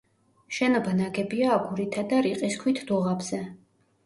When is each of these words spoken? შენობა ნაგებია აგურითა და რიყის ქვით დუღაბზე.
შენობა 0.59 0.93
ნაგებია 1.01 1.51
აგურითა 1.57 2.05
და 2.15 2.23
რიყის 2.29 2.57
ქვით 2.65 2.83
დუღაბზე. 2.89 3.45